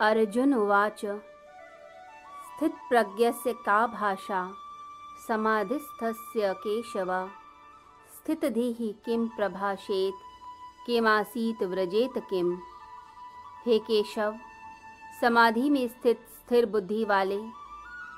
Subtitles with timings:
[0.00, 1.18] अर्जुन उवाच। स्थित
[2.58, 4.52] स्थितप्रज्ञस्य का भाषा?
[5.28, 7.30] समाधिस्थस्य केशव।
[8.16, 10.14] स्थितधिः किं प्रभाषेत?
[10.86, 12.58] किमासीत व्रजेत किम?
[13.66, 14.34] हे केशव,
[15.20, 17.38] समाधि में स्थित स्थिर बुद्धि वाले,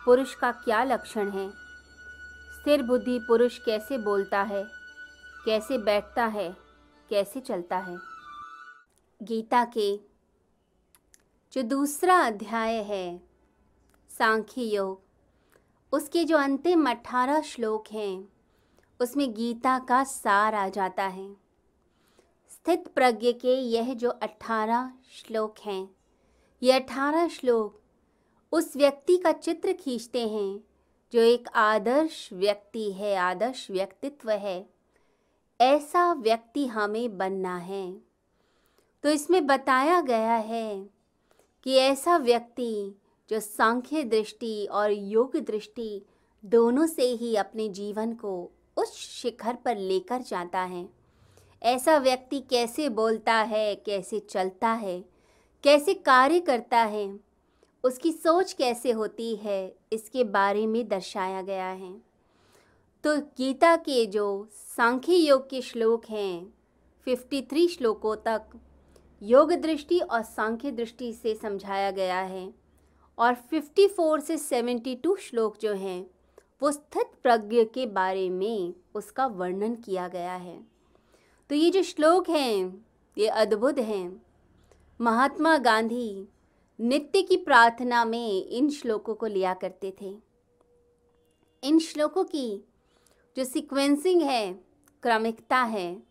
[0.04, 1.50] पुरुष का क्या लक्षण है?
[2.60, 4.64] स्थिर बुद्धि पुरुष कैसे बोलता है?
[5.44, 6.56] कैसे बैठता है?
[7.10, 7.98] कैसे चलता है?
[9.22, 10.07] गीता के
[11.52, 13.22] जो दूसरा अध्याय है,
[14.18, 15.02] सांख्य योग।
[15.92, 18.28] उसके जो अंतिम अठारह श्लोक हैं,
[19.00, 21.34] उसमें गीता का सार आ जाता है।
[22.48, 25.96] स्थित प्रज्ञ के यह जो अठारह श्लोक हैं,
[26.62, 27.80] ये अठारह श्लोक
[28.52, 30.60] उस व्यक्ति का चित्र खींचते हैं,
[31.12, 34.70] जो एक आदर्श व्यक्ति है, आदर्श व्यक्तित्व है।
[35.60, 37.92] ऐसा व्यक्ति हमें बनना है।
[39.02, 40.97] तो इसमें बताया गया है
[41.64, 42.94] कि ऐसा व्यक्ति
[43.30, 46.02] जो सांख्य दृष्टि और योग दृष्टि
[46.44, 50.88] दोनों से ही अपने जीवन को उस शिखर पर लेकर जाता है।
[51.62, 55.04] ऐसा व्यक्ति कैसे बोलता है, कैसे चलता है,
[55.64, 57.20] कैसे कार्य करता है,
[57.84, 61.92] उसकी सोच कैसे होती है, इसके बारे में दर्शाया गया है।
[63.04, 66.54] तो गीता के जो सांख्य योग के श्लोक हैं
[67.06, 68.42] 53 श्लोकों तक
[69.22, 72.54] योग दृष्टि और सांख्य दृष्टि से समझाया गया है
[73.18, 76.10] और 54 से 72 श्लोक जो हैं,
[76.62, 80.62] वो स्थित प्रज्ञ के बारे में उसका वर्णन किया गया है।
[81.48, 82.86] तो ये जो श्लोक हैं,
[83.18, 84.22] ये अद्भुत हैं।
[85.00, 86.28] महात्मा गांधी
[86.80, 90.18] नित्य की प्रार्थना में इन श्लोकों को लिया करते थे।
[91.64, 92.64] इन श्लोकों की
[93.36, 94.52] जो सीक्वेंसिंग है,
[95.02, 96.02] क्रमिकता है,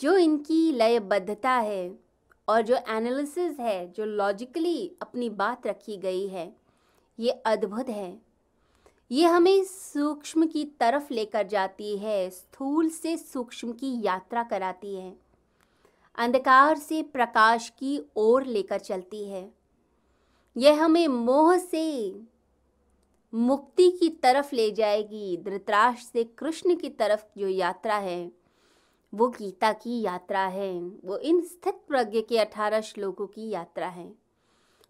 [0.00, 2.09] जो इनकी लयबद्धता है
[2.50, 6.56] और जो एनालिसिस है, जो लॉजिकली अपनी बात रखी गई है,
[7.18, 8.22] ये अद्भुत है।
[9.10, 15.16] ये हमें सूक्ष्म की तरफ़ लेकर जाती है, स्थूल से सूक्ष्म की यात्रा कराती है।
[16.16, 19.52] अंधकार से प्रकाश की ओर लेकर चलती है।
[20.56, 22.20] यह हमें मोह से
[23.34, 28.39] मुक्ति की तरफ़ ले जाएगी, धृतराष्ट्र से कृष्ण की तरफ़ जो यात्रा है।
[29.14, 34.14] वो गीता की यात्रा है। वो इन स्थित प्रज्ञ के अठारह श्लोकों की यात्रा है।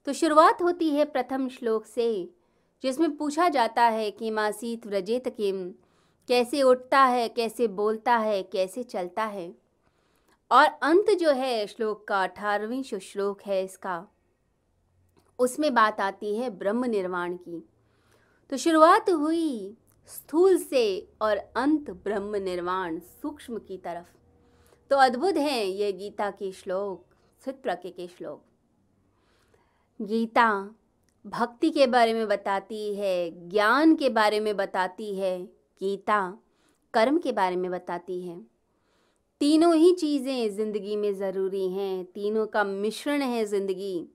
[0.05, 2.31] तो शुरुआत होती है प्रथम श्लोक से,
[2.83, 5.71] जिसमें पूछा जाता है कि मासीत व्रजेत किम,
[6.29, 9.55] कैसे उठता है, कैसे बोलता है, कैसे चलता है।
[10.53, 14.07] और अंत जो है श्लोक का अठारहवीं जो श्लोक है इसका।
[15.39, 17.69] उसमें बात आती है ब्रह्म निर्वाण की।
[18.51, 19.77] तो शुरुआत हुई
[20.09, 24.07] स्थूल से और अंत ब्रह्म निर्वाण सूक्ष्म की तरफ़।
[24.91, 27.05] तो अद्भुत हैं ये गीता के श्लोक
[27.45, 28.43] प्रज्ञ के श्लोक।
[30.01, 30.51] गीता
[31.25, 35.39] भक्ति के बारे में बताती है, ज्ञान के बारे में बताती है,
[35.81, 36.39] गीता
[36.95, 38.39] कर्म के बारे में बताती है।
[39.41, 44.07] तीनों ही चीज़ें ज़िंदगी में ज़रूरी हैं, तीनों का मिश्रण है ज़िंदगी।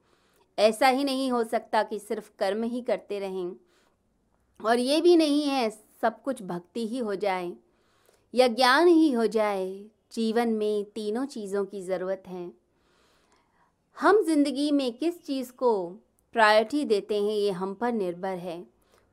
[0.57, 3.56] ऐसा ही नहीं हो सकता कि सिर्फ़ कर्म ही करते रहें।
[4.59, 7.51] और ये भी नहीं है, सब कुछ भक्ति ही हो जाए
[8.33, 9.67] या ज्ञान ही हो जाए,
[10.13, 12.51] जीवन में तीनों चीज़ों की ज़रूरत है।
[13.97, 15.88] हम ज़िंदगी में किस चीज़ को
[16.35, 18.66] प्रायोरिटी देते हैं, ये हम पर निर्भर है,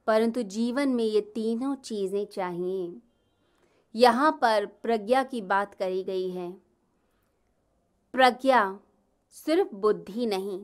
[0.07, 2.95] परंतु जीवन में ये तीनों चीज़ें चाहिए।
[3.95, 6.51] यहाँ पर प्रज्ञा की बात करी गई है।
[8.15, 8.79] प्रज्ञा
[9.37, 10.61] सिर्फ़ बुद्धि नहीं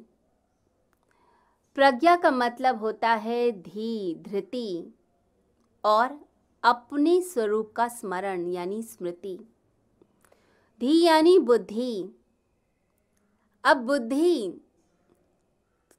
[1.79, 4.95] प्रज्ञा का मतलब होता है धी, धृति
[5.85, 6.29] और
[6.63, 9.39] अपने स्वरूप का स्मरण यानी स्मृति।
[10.81, 12.09] धी यानी बुद्धि।
[13.65, 14.61] अब बुद्धि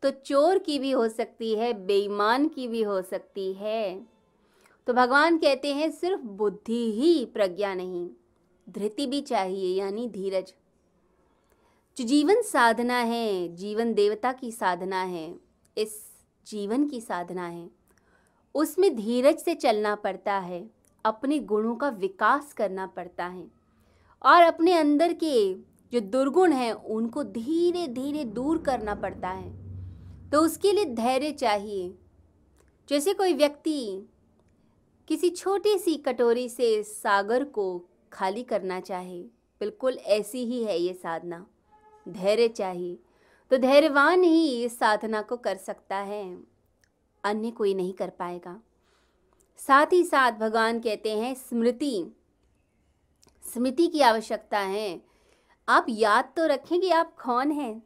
[0.01, 4.07] तो चोर की भी हो सकती है, बेईमान की भी हो सकती है।
[4.88, 8.09] तो भगवान कहते हैं सिर्फ़ बुद्धि ही प्रज्ञा नहीं,
[8.69, 10.53] धृति भी चाहिए यानी धीरज।
[11.97, 16.11] जो जीवन साधना है, जीवन देवता की साधना है। इस
[16.47, 17.69] जीवन की साधना है।
[18.55, 20.69] उसमें धीरज से चलना पड़ता है,
[21.05, 23.47] अपने गुणों का विकास करना पड़ता है
[24.25, 25.53] और अपने अंदर के
[25.93, 29.49] जो दुर्गुण हैं, उनको धीरे धीरे दूर करना पड़ता है।
[30.29, 31.95] तो उसके लिए धैर्य चाहिए।
[32.89, 34.09] जैसे कोई व्यक्ति
[35.07, 39.21] किसी छोटी सी कटोरी से सागर को खाली करना चाहे,
[39.59, 41.45] बिल्कुल ऐसी ही है ये साधना।
[42.09, 42.97] धैर्य चाहिए।
[43.49, 46.43] तो धैर्यवान ही इस साधना को कर सकता है।
[47.23, 48.61] अन्य कोई नहीं कर पाएगा।
[49.57, 52.16] साथ ही साथ भगवान कहते हैं, स्मृति
[53.53, 55.01] स्मृति की आवश्यकता है।
[55.69, 57.84] आप याद तो रखें कि आप कौन हैं।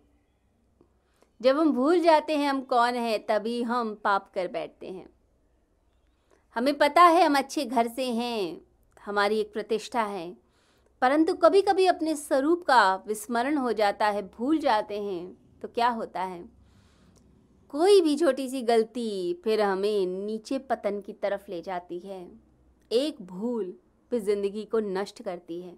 [1.41, 5.09] जब हम भूल जाते हैं हम कौन हैं, तभी हम पाप कर बैठते हैं।
[6.55, 8.61] हमें पता है हम अच्छे घर से हैं,
[9.05, 10.37] हमारी एक प्रतिष्ठा है।
[11.01, 15.89] परंतु कभी कभी अपने स्वरूप का विस्मरण हो जाता है, भूल जाते हैं। तो क्या
[15.89, 16.49] होता है?
[17.69, 22.31] कोई भी छोटी सी गलती फिर हमें नीचे पतन की तरफ़ ले जाती है।
[22.91, 23.73] एक भूल
[24.09, 25.77] फिर ज़िंदगी को नष्ट करती है।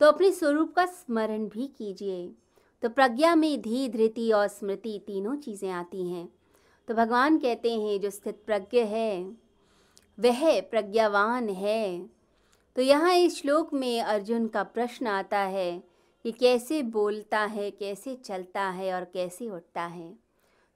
[0.00, 2.32] तो अपने स्वरूप का स्मरण भी कीजिए।
[2.82, 6.28] तो प्रज्ञा में धी धृति और स्मृति तीनों चीज़ें आती हैं।
[6.88, 9.24] तो भगवान कहते हैं, जो स्थित प्रज्ञ है,
[10.20, 12.10] वह प्रज्ञावान है।
[12.76, 15.93] तो यहाँ इस श्लोक में अर्जुन का प्रश्न आता है
[16.24, 20.14] कि कैसे बोलता है, कैसे चलता है और कैसे उठता है।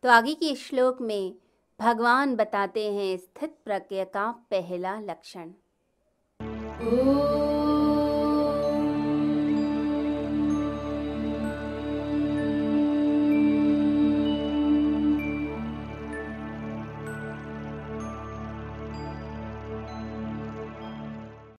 [0.03, 1.35] तो आगे के श्लोक में
[1.81, 5.51] भगवान बताते हैं स्थित प्रज्ञा का पहला लक्षण।